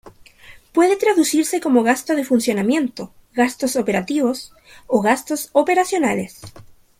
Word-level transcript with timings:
Puede 0.73 0.95
traducirse 0.95 1.61
como 1.61 1.83
gasto 1.83 2.15
de 2.15 2.23
funcionamiento, 2.23 3.13
gastos 3.35 3.75
operativos, 3.75 4.51
o 4.87 4.99
gastos 5.03 5.49
operacionales. 5.51 6.41